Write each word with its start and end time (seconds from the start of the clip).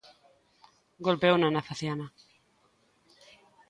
Golpeouna 1.05 1.47
na 1.51 1.61
faciana. 1.67 2.05